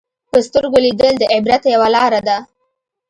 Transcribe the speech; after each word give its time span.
په 0.31 0.37
سترګو 0.47 0.77
لیدل 0.85 1.13
د 1.19 1.23
عبرت 1.33 1.61
یوه 1.73 1.87
لاره 1.95 2.21
ده 2.27 2.37